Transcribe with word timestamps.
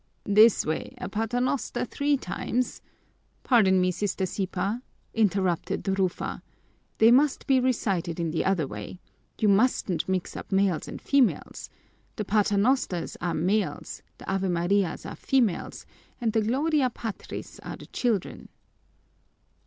"This 0.25 0.65
way: 0.65 0.95
a 0.97 1.07
paternoster 1.07 1.85
three 1.85 2.17
times" 2.17 2.81
"Pardon 3.43 3.79
me, 3.79 3.91
Sister 3.91 4.25
Sipa," 4.25 4.81
interrupted 5.13 5.87
Rufa, 5.99 6.41
"they 6.97 7.11
must 7.11 7.45
be 7.45 7.59
recited 7.59 8.19
in 8.19 8.31
the 8.31 8.43
other 8.43 8.65
way. 8.65 8.99
You 9.37 9.47
mustn't 9.47 10.09
mix 10.09 10.35
up 10.35 10.51
males 10.51 10.87
and 10.87 10.99
females. 10.99 11.69
The 12.15 12.25
paternosters 12.25 13.15
are 13.21 13.35
males, 13.35 14.01
the 14.17 14.27
Ave 14.27 14.47
Marias 14.47 15.05
are 15.05 15.15
females, 15.15 15.85
and 16.19 16.33
the 16.33 16.41
Gloria 16.41 16.89
Patris 16.89 17.59
are 17.59 17.75
the 17.75 17.85
children." 17.85 18.49